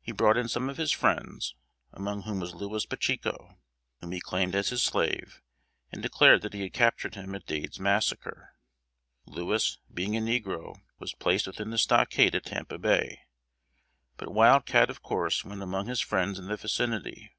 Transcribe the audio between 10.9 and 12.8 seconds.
was placed within the stockade at Tampa